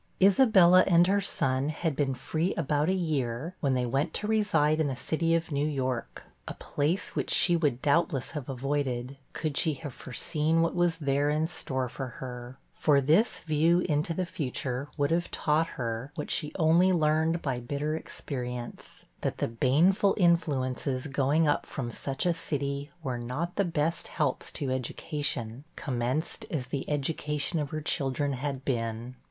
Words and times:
Isabella 0.19 0.83
and 0.87 1.05
her 1.05 1.21
son 1.21 1.69
had 1.69 1.95
been 1.95 2.15
free 2.15 2.55
about 2.55 2.89
a 2.89 2.91
year, 2.91 3.53
when 3.59 3.75
they 3.75 3.85
went 3.85 4.15
to 4.15 4.25
reside 4.25 4.79
in 4.79 4.87
the 4.87 4.95
city 4.95 5.35
of 5.35 5.51
New 5.51 5.67
York; 5.67 6.25
a 6.47 6.55
place 6.55 7.15
which 7.15 7.29
she 7.29 7.55
would 7.55 7.83
doubtless 7.83 8.31
have 8.31 8.49
avoided, 8.49 9.17
could 9.33 9.55
she 9.57 9.75
have 9.75 9.93
foreseen 9.93 10.61
what 10.63 10.73
was 10.73 10.97
there 10.97 11.29
in 11.29 11.45
store 11.45 11.87
for 11.87 12.07
her; 12.17 12.57
for 12.73 12.99
this 12.99 13.41
view 13.41 13.81
into 13.81 14.11
the 14.15 14.25
future 14.25 14.89
would 14.97 15.11
have 15.11 15.29
taught 15.29 15.67
her 15.77 16.11
what 16.15 16.31
she 16.31 16.51
only 16.57 16.91
learned 16.91 17.43
by 17.43 17.59
bitter 17.59 17.95
experience, 17.95 19.05
that 19.21 19.37
the 19.37 19.47
baneful 19.47 20.15
influences 20.17 21.05
going 21.05 21.47
up 21.47 21.67
from 21.67 21.91
such 21.91 22.25
a 22.25 22.33
city 22.33 22.89
were 23.03 23.19
not 23.19 23.55
the 23.55 23.63
best 23.63 24.07
helps 24.07 24.51
to 24.51 24.71
education, 24.71 25.63
commenced 25.75 26.43
as 26.49 26.65
the 26.65 26.89
education 26.89 27.59
of 27.59 27.69
her 27.69 27.81
children 27.81 28.33
had 28.33 28.65
been. 28.65 29.15